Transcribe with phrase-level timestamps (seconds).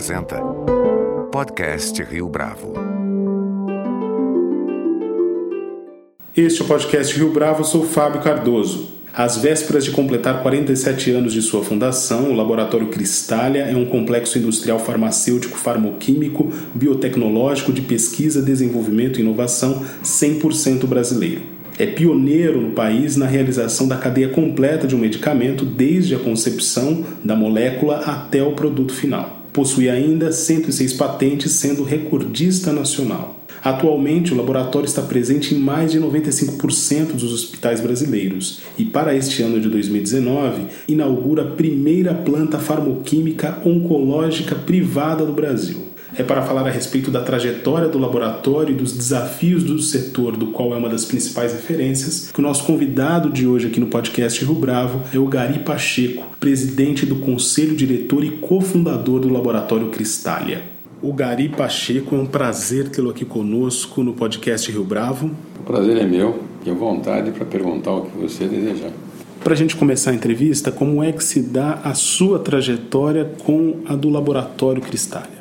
[0.00, 0.40] apresenta
[1.30, 2.72] Podcast Rio Bravo.
[6.34, 8.92] Este é o podcast Rio Bravo, eu sou Fábio Cardoso.
[9.12, 14.38] Às vésperas de completar 47 anos de sua fundação, o Laboratório Cristália é um complexo
[14.38, 21.42] industrial farmacêutico, farmoquímico, biotecnológico de pesquisa, desenvolvimento e inovação 100% brasileiro.
[21.78, 27.04] É pioneiro no país na realização da cadeia completa de um medicamento, desde a concepção
[27.22, 29.39] da molécula até o produto final.
[29.60, 33.44] Possui ainda 106 patentes, sendo recordista nacional.
[33.62, 39.42] Atualmente, o laboratório está presente em mais de 95% dos hospitais brasileiros e, para este
[39.42, 45.89] ano de 2019, inaugura a primeira planta farmoquímica oncológica privada do Brasil.
[46.16, 50.48] É para falar a respeito da trajetória do laboratório e dos desafios do setor, do
[50.48, 54.44] qual é uma das principais referências, que o nosso convidado de hoje aqui no podcast
[54.44, 60.64] Rio Bravo é o Gari Pacheco, presidente do conselho diretor e cofundador do laboratório Cristália.
[61.00, 65.30] O Gari Pacheco, é um prazer tê-lo aqui conosco no podcast Rio Bravo.
[65.60, 68.90] O prazer é meu e à vontade para perguntar o que você desejar.
[69.42, 73.76] Para a gente começar a entrevista, como é que se dá a sua trajetória com
[73.86, 75.39] a do Laboratório Cristália?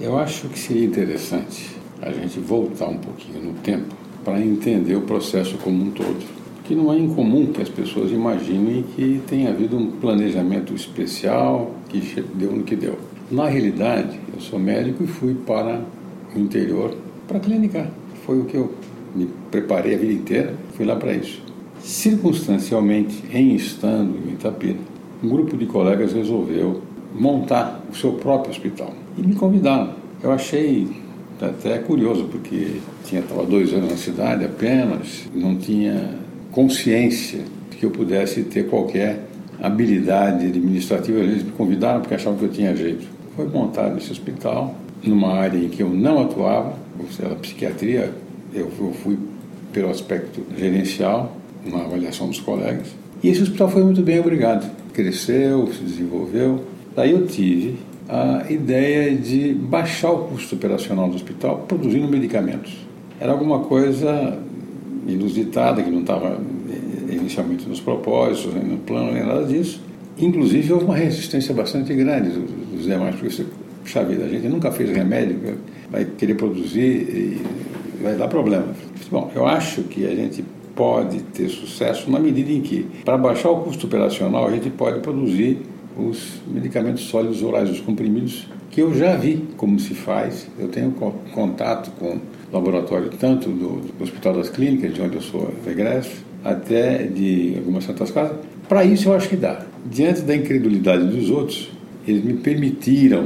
[0.00, 5.00] Eu acho que seria interessante a gente voltar um pouquinho no tempo para entender o
[5.00, 6.24] processo como um todo.
[6.62, 11.98] Que não é incomum que as pessoas imaginem que tenha havido um planejamento especial que
[12.32, 12.96] deu no que deu.
[13.28, 15.82] Na realidade, eu sou médico e fui para
[16.32, 16.94] o interior
[17.26, 17.90] para clinicar.
[18.24, 18.72] Foi o que eu
[19.16, 21.42] me preparei a vida inteira, fui lá para isso.
[21.80, 24.78] Circunstancialmente, em estando em Itapira,
[25.24, 26.82] um grupo de colegas resolveu
[27.12, 29.90] montar o seu próprio hospital e me convidaram.
[30.22, 30.88] Eu achei
[31.40, 36.14] até curioso, porque tinha estava dois anos na cidade apenas, não tinha
[36.50, 39.28] consciência de que eu pudesse ter qualquer
[39.60, 41.18] habilidade administrativa.
[41.18, 45.56] Eles me convidaram porque achavam que eu tinha jeito foi montado esse hospital numa área
[45.56, 48.12] em que eu não atuava, ou seja, a psiquiatria,
[48.52, 49.16] eu fui
[49.72, 52.88] pelo aspecto gerencial, uma avaliação dos colegas.
[53.22, 54.68] E esse hospital foi muito bem, obrigado.
[54.92, 56.64] Cresceu, se desenvolveu.
[56.96, 57.76] Daí eu tive
[58.08, 62.74] a ideia de baixar o custo operacional do hospital produzindo medicamentos.
[63.20, 64.38] Era alguma coisa
[65.06, 66.38] inusitada, que não estava
[66.70, 69.82] eh, inicialmente nos propósitos, nem no plano, nem nada disso.
[70.18, 73.46] Inclusive, houve uma resistência bastante grande dos demais, porque você,
[73.82, 75.58] puxa a gente nunca fez remédio,
[75.90, 77.42] vai querer produzir e
[78.02, 78.66] vai dar problema.
[79.10, 80.44] Bom, eu acho que a gente
[80.74, 85.00] pode ter sucesso na medida em que, para baixar o custo operacional, a gente pode
[85.00, 85.58] produzir
[85.98, 90.46] os medicamentos sólidos orais, os comprimidos, que eu já vi como se faz.
[90.58, 90.92] Eu tenho
[91.32, 92.18] contato com
[92.52, 98.10] laboratório tanto do, Hospital das Clínicas, de onde eu sou egresso, até de algumas santas
[98.10, 98.36] casas.
[98.68, 99.62] Para isso eu acho que dá.
[99.90, 101.70] Diante da incredulidade dos outros,
[102.06, 103.24] eles me permitiram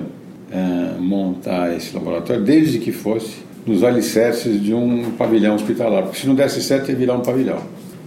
[0.50, 6.27] uh, montar esse laboratório, desde que fosse nos alicerces de um pavilhão hospitalar, porque se
[6.27, 7.59] não desse certo ia virar um pavilhão.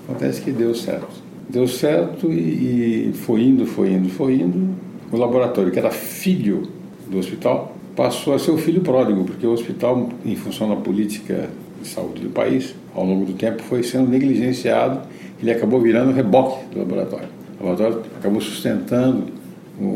[0.07, 1.24] Acontece que deu certo.
[1.49, 4.75] Deu certo e, e foi indo, foi indo, foi indo.
[5.11, 6.63] O laboratório, que era filho
[7.07, 11.49] do hospital, passou a ser o filho pródigo, porque o hospital, em função da política
[11.81, 15.01] de saúde do país, ao longo do tempo foi sendo negligenciado,
[15.39, 17.27] ele acabou virando reboque do laboratório.
[17.59, 19.25] O laboratório acabou sustentando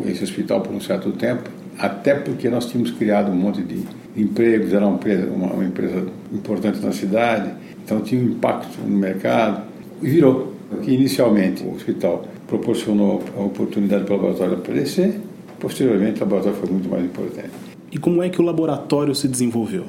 [0.05, 3.83] esse hospital por um certo tempo, até porque nós tínhamos criado um monte de
[4.16, 7.51] empregos, era uma empresa, uma, uma empresa importante na cidade,
[7.83, 9.63] então tinha um impacto no mercado
[10.01, 10.48] e virou.
[10.88, 15.19] Inicialmente o hospital proporcionou a oportunidade para o laboratório aparecer,
[15.59, 17.50] posteriormente o laboratório foi muito mais importante.
[17.91, 19.85] E como é que o laboratório se desenvolveu?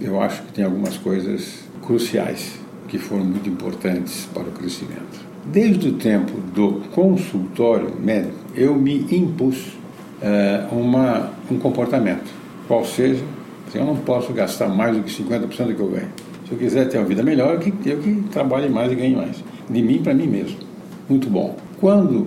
[0.00, 2.58] Eu acho que tem algumas coisas cruciais
[2.88, 5.30] que foram muito importantes para o crescimento.
[5.44, 9.78] Desde o tempo do consultório médico, eu me impus
[10.22, 12.30] é, uma, um comportamento,
[12.66, 13.22] qual seja,
[13.74, 16.08] eu não posso gastar mais do que 50% do que eu ganho.
[16.46, 19.14] Se eu quiser ter uma vida melhor, eu que, eu que trabalhe mais e ganhe
[19.14, 19.36] mais.
[19.70, 20.58] De mim para mim mesmo.
[21.08, 21.56] Muito bom.
[21.80, 22.26] Quando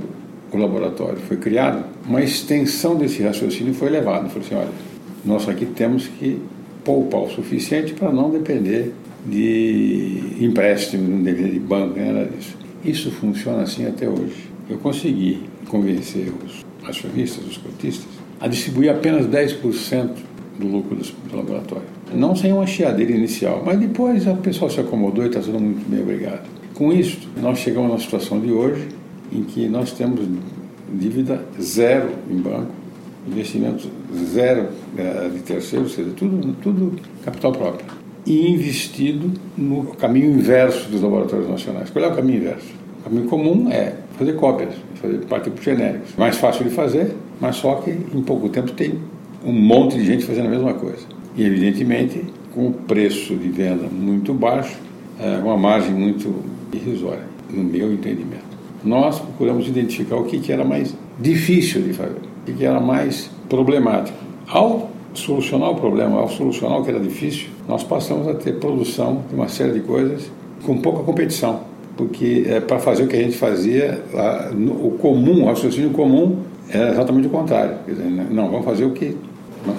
[0.52, 4.30] o laboratório foi criado, uma extensão desse raciocínio foi levada.
[4.30, 4.70] Falei assim, olha,
[5.26, 6.40] nós aqui temos que
[6.84, 8.94] poupar o suficiente para não depender
[9.26, 12.58] de empréstimo, não depender de banco, nada disso.
[12.84, 14.52] Isso funciona assim até hoje.
[14.70, 18.08] Eu consegui convencer os acionistas, os cotistas,
[18.40, 20.10] a distribuir apenas 10%
[20.60, 21.86] do lucro do, laboratório.
[22.14, 25.90] Não sem uma chiadeira inicial, mas depois o pessoal se acomodou e está tudo muito
[25.90, 26.48] bem, obrigado.
[26.74, 28.88] Com isso, nós chegamos na situação de hoje
[29.32, 30.22] em que nós temos
[30.92, 32.72] dívida zero em banco,
[33.28, 33.88] investimentos
[34.32, 40.90] zero eh, de terceiro, ou seja, tudo, tudo capital próprio e investido no caminho inverso
[40.90, 41.90] dos laboratórios nacionais.
[41.90, 42.68] Qual é o caminho inverso?
[43.00, 46.16] O caminho comum é fazer cópias, fazer partir por genéricos.
[46.18, 49.00] Mais fácil de fazer, mas só que em pouco tempo tem
[49.46, 51.06] um monte de gente fazendo a mesma coisa.
[51.36, 52.24] E, evidentemente,
[52.54, 54.78] com o preço de venda muito baixo,
[55.20, 56.34] é, uma margem muito
[56.78, 58.54] irrisória, no meu entendimento.
[58.84, 62.18] Nós procuramos identificar o que, era mais difícil de fazer,
[62.48, 64.18] o que, era mais problemático.
[64.48, 69.24] Ao solucionar o problema, ao solucionar o que era difícil, nós passamos a ter produção
[69.30, 70.30] de uma série de coisas
[70.66, 71.62] com pouca competição.
[71.96, 75.92] Porque é, para fazer o que a gente fazia, a, no, o comum, o raciocínio
[75.92, 76.40] comum,
[76.70, 77.78] era exatamente o contrário.
[77.88, 79.16] Dizer, não, vamos fazer o que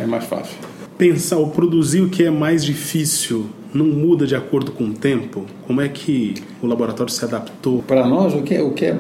[0.01, 0.57] é mais fácil.
[0.97, 5.45] Pensar ou produzir o que é mais difícil não muda de acordo com o tempo?
[5.67, 7.83] Como é que o laboratório se adaptou?
[7.83, 8.97] Para nós, o que é, o que é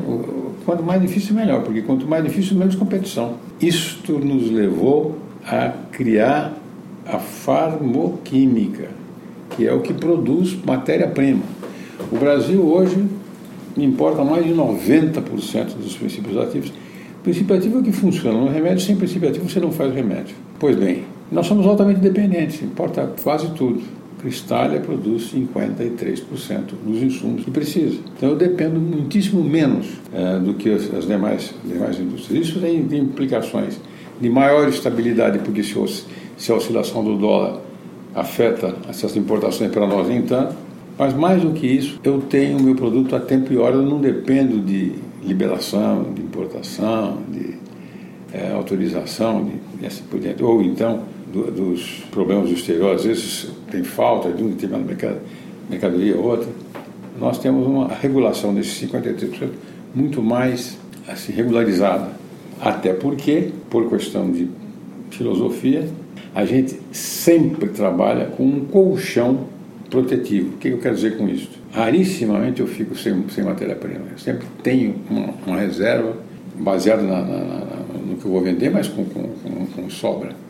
[0.67, 3.35] quanto mais difícil, melhor, porque quanto mais difícil, menos competição.
[3.61, 5.17] Isto nos levou
[5.47, 6.53] a criar
[7.06, 8.88] a farmoquímica,
[9.50, 11.43] que é o que produz matéria-prima.
[12.11, 13.05] O Brasil hoje
[13.77, 16.73] importa mais de 90% dos princípios ativos.
[17.23, 18.38] Princípio ativo é que funciona.
[18.38, 20.35] No remédio, sem princípio ativo, você não faz remédio.
[20.59, 23.82] Pois bem, nós somos altamente dependentes, importa quase tudo.
[24.25, 26.23] Cristália produz 53%
[26.82, 27.99] dos insumos que precisa.
[28.17, 32.49] Então eu dependo muitíssimo menos é, do que as, demais, demais indústrias.
[32.49, 33.79] Isso tem, tem, implicações
[34.19, 35.75] de maior estabilidade, porque se,
[36.38, 37.61] se a oscilação do dólar
[38.15, 40.56] afeta essas importações para nós, tanto.
[40.97, 43.82] Mas mais do que isso, eu tenho o meu produto a tempo e hora, eu
[43.82, 44.93] não dependo de
[45.23, 47.56] liberação, de importação, de
[48.32, 50.03] é, autorização, de, de assim.
[50.41, 51.03] Ou então
[51.35, 55.19] do, dos problemas do exterior, às vezes tem falta de um determinado mercado,
[55.69, 56.49] mercadoria ou outra,
[57.19, 59.49] nós temos uma regulação desses 53%
[59.93, 60.79] muito mais
[61.09, 62.13] assim, regularizada.
[62.61, 64.49] Até porque, por questão de
[65.11, 65.89] filosofia,
[66.35, 69.47] a gente sempre trabalha com um colchão
[69.91, 70.55] protetivo.
[70.55, 71.51] O que eu quero dizer com isso?
[71.73, 74.07] Rarissimamente eu fico sem, sem matéria-prima.
[74.13, 76.17] Eu sempre tenho uma, uma reserva
[76.57, 77.67] baseada na, na, na,
[78.07, 80.44] no que eu vou vender, mas com, com, com, com sobra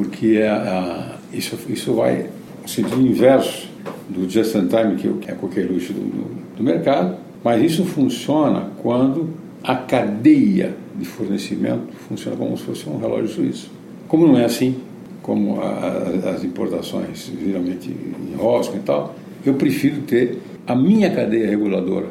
[0.00, 2.26] porque a, a, isso, isso vai
[2.62, 3.68] no sentido inverso
[4.08, 8.70] do just in time, que é qualquer luxo do, do, do mercado, mas isso funciona
[8.82, 9.28] quando
[9.62, 13.70] a cadeia de fornecimento funciona como se fosse um relógio suíço.
[14.08, 14.76] Como não é assim,
[15.22, 17.94] como a, as importações geralmente
[18.32, 19.14] enroscam e tal,
[19.44, 22.06] eu prefiro ter a minha cadeia reguladora.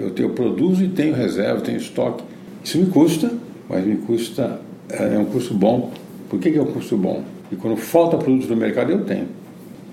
[0.00, 2.24] Eu, tenho, eu produzo e tenho reserva, tenho estoque.
[2.64, 3.30] Isso me custa,
[3.68, 5.92] mas me custa, é, é um custo bom
[6.34, 7.22] por que, que é um custo bom?
[7.50, 9.28] E quando falta produto no mercado, eu tenho.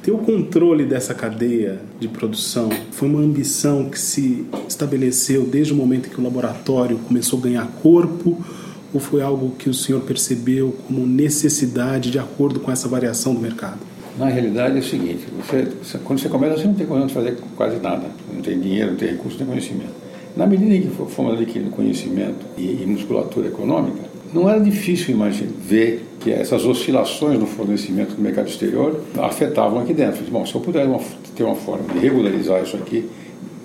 [0.02, 5.76] Ter o controle dessa cadeia de produção foi uma ambição que se estabeleceu desde o
[5.76, 8.44] momento em que o laboratório começou a ganhar corpo
[8.92, 13.40] ou foi algo que o senhor percebeu como necessidade de acordo com essa variação do
[13.40, 13.78] mercado?
[14.18, 17.38] Na realidade é o seguinte, você, quando você começa você não tem condição de fazer
[17.56, 19.94] quase nada, não tem dinheiro, não tem recurso, não tem conhecimento.
[20.36, 25.52] Na medida em que fomos adquirindo conhecimento e, e musculatura econômica, não era difícil imaginar,
[25.60, 30.24] ver que essas oscilações no fornecimento do mercado exterior afetavam aqui dentro.
[30.32, 31.00] Bom, se eu puder uma,
[31.36, 33.10] ter uma forma de regularizar isso aqui,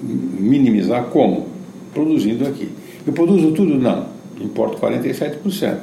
[0.03, 1.47] minimizar como?
[1.93, 2.69] Produzindo aqui.
[3.07, 3.79] Eu produzo tudo?
[3.79, 4.07] Não.
[4.41, 5.79] Importo 47%.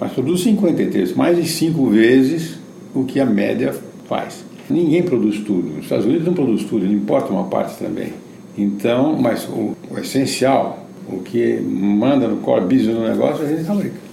[0.00, 2.58] Mas produzo 53%, mais de cinco vezes
[2.94, 3.74] o que a média
[4.08, 4.44] faz.
[4.70, 5.78] Ninguém produz tudo.
[5.78, 8.12] Os Estados Unidos não produz tudo, ele importa uma parte também.
[8.56, 10.77] Então, mas o, o essencial,
[11.10, 14.08] o que manda no core business do negócio, a gente fabrica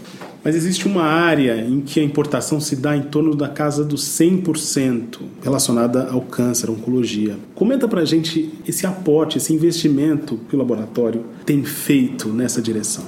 [0.46, 4.04] mas existe uma área em que a importação se dá em torno da casa dos
[4.04, 7.36] 100% relacionada ao câncer, à oncologia.
[7.56, 13.04] Comenta pra gente esse aporte, esse investimento que o laboratório tem feito nessa direção.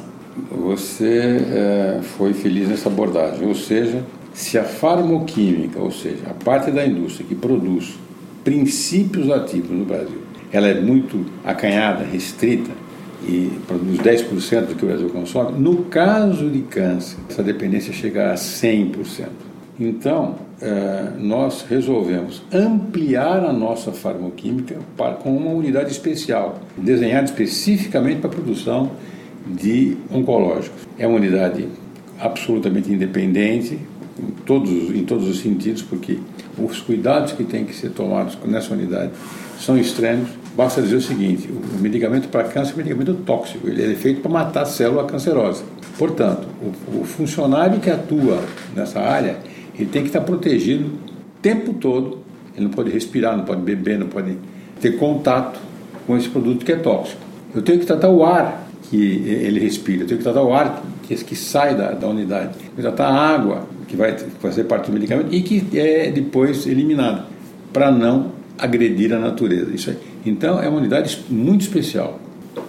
[0.50, 6.72] Você é, foi feliz nessa abordagem, ou seja, se a farmoquímica, ou seja, a parte
[6.72, 8.00] da indústria que produz
[8.44, 12.72] princípios ativos no Brasil, ela é muito acanhada, restrita,
[13.24, 18.32] e produz 10% do que o Brasil consome, no caso de câncer, essa dependência chega
[18.32, 19.28] a 100%.
[19.80, 23.92] Então, eh, nós resolvemos ampliar a nossa
[24.96, 28.92] para, com uma unidade especial, desenhada especificamente para a produção
[29.46, 30.88] de oncológicos.
[30.98, 31.68] É uma unidade
[32.20, 33.80] absolutamente independente,
[34.20, 36.18] em todos, em todos os sentidos, porque
[36.58, 39.12] os cuidados que têm que ser tomados nessa unidade
[39.60, 43.94] são extremos Basta dizer o seguinte: o medicamento para câncer é um medicamento tóxico, ele
[43.94, 45.64] é feito para matar a célula cancerosa.
[46.00, 48.44] Portanto, o, o funcionário que atua
[48.76, 49.38] nessa área,
[49.76, 52.26] ele tem que estar protegido o tempo todo.
[52.56, 54.36] Ele não pode respirar, não pode beber, não pode
[54.82, 55.60] ter contato
[56.08, 57.22] com esse produto que é tóxico.
[57.54, 60.84] Eu tenho que tratar o ar que ele respira, eu tenho que tratar o ar
[61.04, 64.64] que, que sai da, da unidade, eu tenho que tratar a água que vai fazer
[64.64, 67.26] parte do medicamento e que é depois eliminada,
[67.72, 69.72] para não agredir a natureza.
[69.74, 69.98] Isso aí.
[70.28, 72.20] Então é uma unidade muito especial.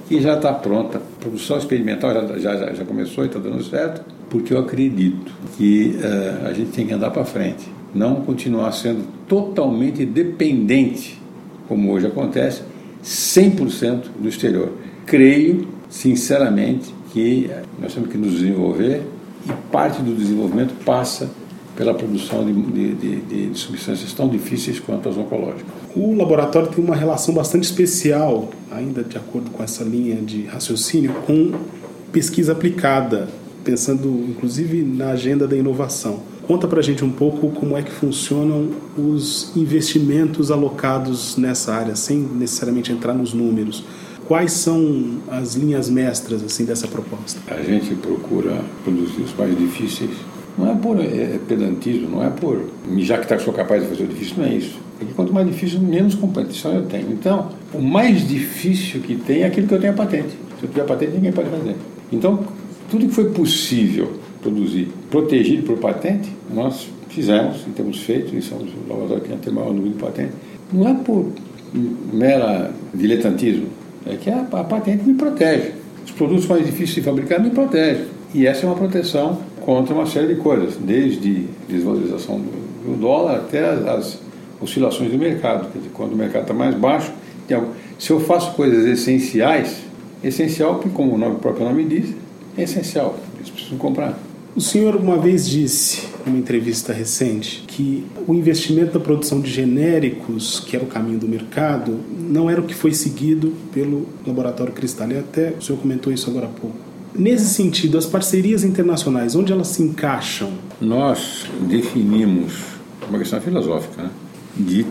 [0.09, 0.99] que já está pronta.
[0.99, 5.97] A produção experimental já, já, já começou e está dando certo, porque eu acredito que
[5.97, 11.19] uh, a gente tem que andar para frente, não continuar sendo totalmente dependente,
[11.67, 12.63] como hoje acontece,
[13.05, 14.73] 100% do exterior.
[15.05, 17.51] Creio, sinceramente, que
[17.81, 19.03] nós temos que nos desenvolver
[19.47, 21.31] e parte do desenvolvimento passa
[21.79, 25.73] pela produção de, de, de, de, substâncias tão difíceis quanto as oncológicas.
[25.95, 31.15] O laboratório tem uma relação bastante especial, ainda de acordo com essa linha de raciocínio,
[31.25, 31.53] com
[32.11, 33.29] pesquisa aplicada,
[33.63, 36.19] pensando inclusive na agenda da inovação.
[36.49, 41.95] Conta para a gente um pouco como é que funcionam os investimentos alocados nessa área,
[41.95, 43.85] sem necessariamente entrar nos números.
[44.27, 47.41] Quais são as linhas mestras assim dessa proposta?
[47.47, 50.11] A gente procura produzir os mais difíceis
[50.59, 54.05] não é por é, é, pedantismo, não é por jactar que sou capaz de fazer
[54.05, 54.79] o difícil, não é isso.
[54.99, 57.13] Porque quanto mais difícil, menos competição eu tenho.
[57.13, 60.31] Então, o mais difícil que tem é aquilo que eu tenho a patente.
[60.59, 61.77] Se eu tiver patente, ninguém pode fazer.
[62.13, 62.41] Então,
[62.91, 68.71] tudo que foi possível produzir, protegido por patente, nós fizemos e temos feito, e somos
[68.73, 70.35] o laboratório que tem o maior número de patentes.
[70.73, 71.33] Não é por
[72.13, 73.67] mera diletantismo,
[74.05, 75.73] é que a, a patente me protege.
[76.05, 78.07] Os produtos mais difíceis de fabricar me protegem.
[78.35, 79.39] E essa é uma proteção
[79.69, 84.19] contra uma série de coisas, desde desvalorização do dólar até as
[84.59, 85.71] oscilações do mercado.
[85.71, 87.13] Quer dizer, quando o mercado está mais baixo,
[87.99, 89.77] se eu faço coisas essenciais,
[90.25, 92.15] essencial, porque como o, nome, o próprio nome diz,
[92.57, 94.19] é essencial, eles precisam comprar.
[94.57, 100.61] O senhor uma vez disse, numa entrevista recente, que o investimento na produção de genéricos,
[100.61, 105.11] que era o caminho do mercado, não era o que foi seguido pelo Laboratório Cristal.
[105.11, 106.88] E até o senhor comentou isso agora há pouco.
[107.19, 110.53] Nesse sentido, as parcerias internacionais, onde elas se encaixam?
[110.81, 112.53] Nós definimos
[113.09, 114.11] uma questão filosófica né?
[114.57, 114.87] de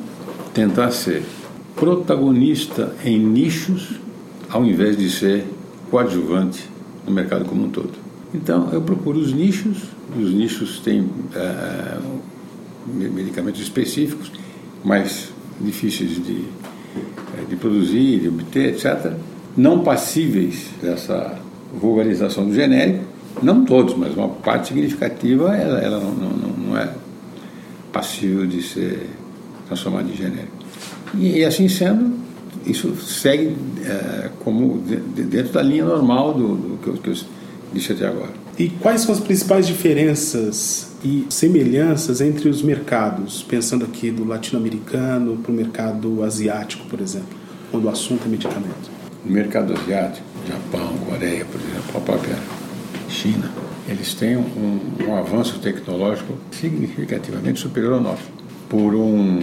[0.53, 1.23] tentar ser
[1.73, 4.01] protagonista em nichos
[4.49, 5.45] ao invés de ser
[5.89, 6.69] coadjuvante
[7.05, 7.93] no mercado como um todo.
[8.33, 9.83] Então, eu procuro os nichos,
[10.19, 11.97] os nichos têm é,
[12.93, 14.33] medicamentos específicos,
[14.83, 15.29] mais
[15.61, 16.43] difíceis de,
[17.37, 19.13] é, de produzir, de obter, etc.,
[19.55, 21.39] não passíveis dessa
[21.73, 23.03] vulgarização do genérico,
[23.41, 26.89] não todos, mas uma parte significativa, ela, ela não, não, não, é
[27.91, 29.07] passível de ser
[29.67, 30.57] transformada em genérico.
[31.15, 32.13] E, e assim sendo,
[32.65, 33.55] isso segue
[33.85, 37.15] é, como de, dentro da linha normal do, do que, eu, que eu
[37.73, 38.31] disse até agora.
[38.57, 45.37] E quais são as principais diferenças e semelhanças entre os mercados, pensando aqui do latino-americano
[45.37, 47.37] para o mercado asiático, por exemplo,
[47.69, 48.89] quando o assunto é medicamento?
[49.23, 52.37] O mercado asiático Japão, Coreia, por exemplo, a própria
[53.09, 53.51] China,
[53.87, 58.23] eles têm um, um avanço tecnológico significativamente superior ao nosso,
[58.69, 59.41] por um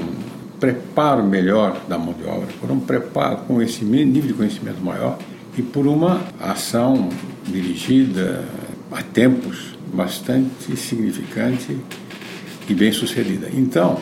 [0.59, 5.19] preparo melhor da mão de obra, por um preparo esse nível de conhecimento maior
[5.57, 7.09] e por uma ação
[7.47, 8.45] dirigida
[8.91, 11.79] a tempos bastante significante
[12.69, 13.49] e bem sucedida.
[13.53, 13.99] Então,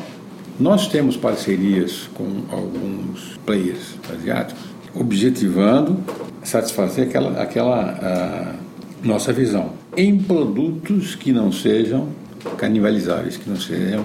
[0.58, 4.62] nós temos parcerias com alguns players asiáticos
[4.94, 5.98] objetivando
[6.42, 8.54] satisfazer aquela, aquela
[9.02, 12.08] nossa visão em produtos que não sejam
[12.56, 14.04] canibalizáveis, que não sejam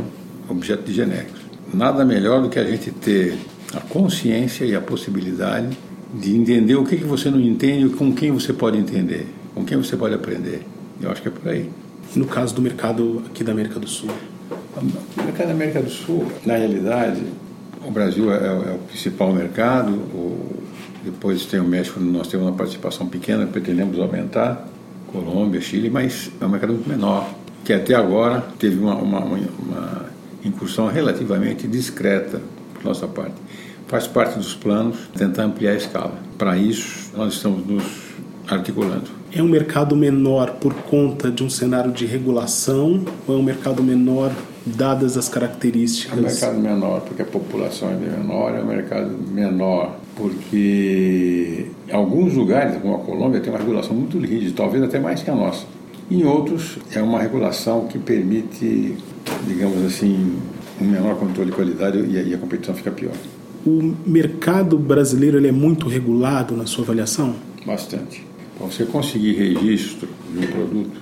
[0.49, 1.41] objeto de genéricos.
[1.73, 3.37] Nada melhor do que a gente ter
[3.73, 5.77] a consciência e a possibilidade
[6.13, 9.65] de entender o que, que você não entende e com quem você pode entender, com
[9.65, 10.61] quem você pode aprender.
[11.01, 11.69] Eu acho que é por aí.
[12.15, 14.09] No caso do mercado aqui da América do Sul?
[14.75, 17.21] O mercado da América do Sul, na realidade,
[17.85, 20.63] o Brasil é, é o principal mercado, o,
[21.09, 24.67] depois tem o México, nós temos uma participação pequena, pretendemos aumentar.
[25.07, 27.29] Colômbia, Chile, mas é um mercado muito menor,
[27.63, 30.05] que até agora teve uma, uma, uma
[30.43, 32.41] incursão relativamente discreta
[32.73, 33.35] por nossa parte.
[33.87, 36.19] Faz parte dos planos tentar ampliar a escala.
[36.37, 37.83] Para isso, nós estamos nos
[38.49, 39.05] articulando.
[39.31, 43.81] É um mercado menor por conta de um cenário de regulação ou é um mercado
[43.81, 44.31] menor
[44.65, 46.17] dadas as características?
[46.17, 52.33] É um mercado menor porque a população é menor, é um mercado menor porque alguns
[52.33, 55.65] lugares, como a Colômbia, tem uma regulação muito rígida, talvez até mais que a nossa.
[56.09, 58.95] Em outros, é uma regulação que permite,
[59.45, 60.37] digamos assim,
[60.81, 63.13] um menor controle de qualidade e a, competição fica pior.
[63.65, 67.35] O mercado brasileiro ele é muito regulado na sua avaliação?
[67.65, 68.25] Bastante.
[68.57, 70.99] Para você conseguir registro de um produto,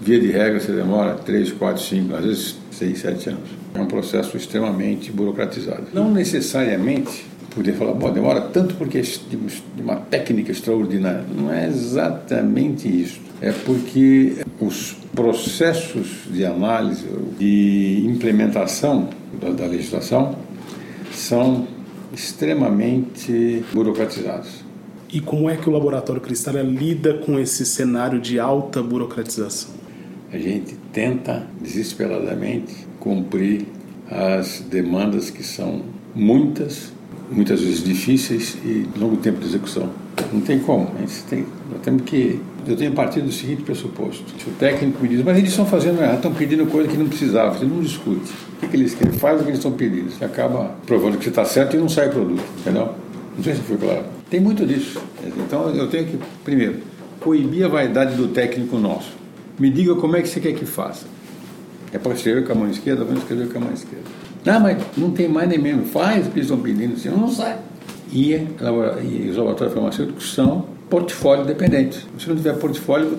[0.00, 3.50] via de regra, você demora 3, 4, 5, às vezes 6, 7 anos.
[3.74, 5.88] É um processo extremamente burocratizado.
[5.92, 11.24] Não necessariamente poder falar, bom, demora tanto porque é de uma técnica extraordinária.
[11.34, 13.18] Não é exatamente isso.
[13.40, 17.06] É porque os processos de análise,
[17.38, 19.08] de implementação
[19.40, 20.36] da, da legislação
[21.10, 21.66] são
[22.12, 24.64] extremamente burocratizados.
[25.10, 29.70] E como é que o Laboratório Cristália lida com esse cenário de alta burocratização?
[30.30, 33.66] A gente tenta desesperadamente cumprir
[34.10, 35.82] as demandas que são
[36.14, 36.92] muitas,
[37.30, 39.90] muitas vezes difíceis e longo tempo de execução.
[40.32, 40.90] Não tem como.
[40.96, 42.40] A gente tem, nós temos que.
[42.66, 46.00] Eu tenho partido do seguinte pressuposto: se o técnico me diz, mas eles estão fazendo
[46.00, 48.32] errado, estão pedindo coisa que não precisava, você não discute.
[48.56, 49.12] O que, que eles querem?
[49.12, 50.10] Faz o que eles estão pedindo.
[50.10, 52.94] Você acaba provando que você está certo e não sai produto, entendeu?
[53.36, 54.04] Não sei se foi claro.
[54.30, 55.00] Tem muito disso.
[55.24, 56.76] Então eu tenho que, primeiro,
[57.20, 59.12] coibir a vaidade do técnico nosso.
[59.58, 61.06] Me diga como é que você quer que faça.
[61.92, 64.25] É para escrever com a mão esquerda, vamos escrever com a mão esquerda.
[64.46, 65.84] Não, mas não tem mais nem mesmo.
[65.86, 67.58] Faz o que eles estão pedindo, senão não sai.
[68.12, 72.06] E, e os laboratórios farmacêuticos são portfólio dependentes.
[72.16, 73.18] Se não tiver portfólio,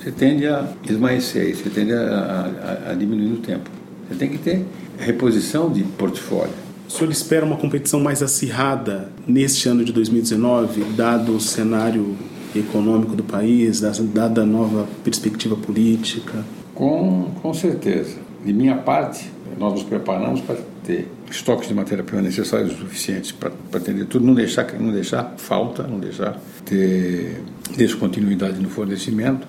[0.00, 3.68] você tende a esmaecer, você tende a, a, a diminuir no tempo.
[4.08, 4.64] Você tem que ter
[4.98, 6.54] reposição de portfólio.
[6.88, 12.16] O senhor espera uma competição mais acirrada neste ano de 2019, dado o cenário
[12.54, 16.44] econômico do país, dada a nova perspectiva política?
[16.74, 18.23] Com, com certeza.
[18.44, 24.04] De minha parte, nós nos preparamos para ter estoques de matéria-prima necessários suficientes para atender
[24.04, 27.40] tudo, não deixar, não deixar falta, não deixar ter
[27.76, 29.46] descontinuidade no fornecimento.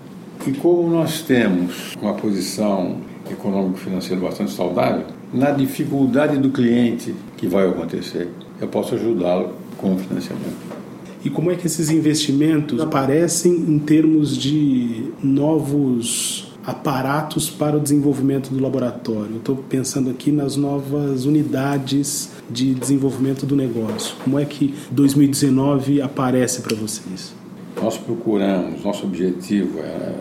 [0.48, 2.98] E como nós temos uma posição
[3.30, 8.30] econômico-financeira bastante saudável, na dificuldade do cliente que vai acontecer,
[8.62, 10.76] eu posso ajudá-lo com o financiamento.
[11.24, 18.50] E como é que esses investimentos aparecem em termos de novos aparatos para o desenvolvimento
[18.50, 19.38] do laboratório.
[19.38, 24.16] Estou pensando aqui nas novas unidades de desenvolvimento do negócio.
[24.24, 27.34] Como é que 2019 aparece para vocês?
[27.82, 30.16] Nós procuramos, nosso objetivo é,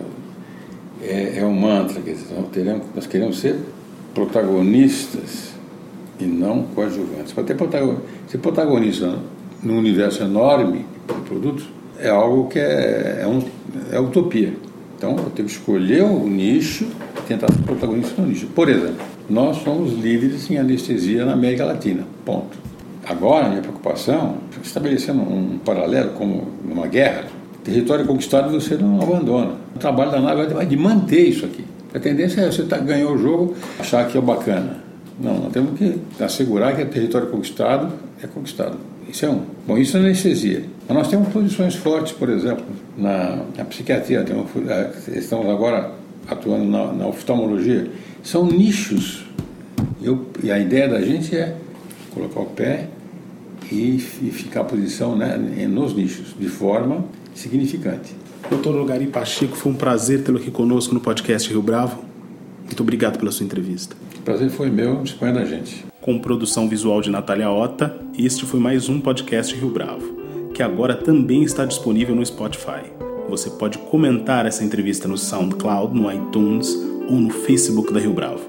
[1.02, 3.58] é, é um mantra, dizer, nós, nós queremos ser
[4.12, 5.54] protagonistas
[6.18, 7.32] e não coadjuvantes.
[7.32, 9.18] Para ter protagonista, ser protagonista
[9.62, 11.64] num universo enorme de produtos
[11.98, 13.42] é algo que é, é, um,
[13.90, 14.52] é utopia.
[15.04, 16.86] Então eu tenho que escolher o nicho
[17.18, 18.46] e tentar ser protagonista no nicho.
[18.46, 22.06] Por exemplo, nós somos líderes em anestesia na América Latina.
[22.24, 22.56] Ponto.
[23.06, 27.26] Agora, a minha preocupação, estabelecendo um paralelo como numa guerra,
[27.62, 29.56] território conquistado você não abandona.
[29.76, 31.66] O trabalho da nave é de manter isso aqui.
[31.94, 34.78] A tendência é você tá, ganhou o jogo, achar que é bacana.
[35.20, 38.78] Não, nós temos que assegurar que o território conquistado é conquistado.
[39.08, 39.42] Isso é um.
[39.66, 40.64] Bom, isso é anestesia.
[40.88, 42.64] Mas nós temos posições fortes, por exemplo,
[42.96, 45.92] na, na psiquiatria, temos, é, estamos agora
[46.28, 47.90] atuando na, na oftalmologia.
[48.22, 49.24] São nichos.
[50.02, 51.56] Eu, e a ideia da gente é
[52.12, 52.88] colocar o pé
[53.70, 55.36] e, e ficar a posição né,
[55.68, 58.14] nos nichos, de forma significante.
[58.50, 62.04] Doutor Logari Pacheco, foi um prazer tê-lo aqui conosco no podcast Rio Bravo.
[62.64, 63.96] Muito obrigado pela sua entrevista.
[64.18, 65.84] O prazer foi meu, disponha da gente.
[66.00, 70.24] Com produção visual de Natália Ota, este foi mais um podcast Rio Bravo
[70.54, 72.84] que agora também está disponível no Spotify.
[73.28, 76.72] Você pode comentar essa entrevista no SoundCloud, no iTunes
[77.08, 78.48] ou no Facebook da Rio Bravo.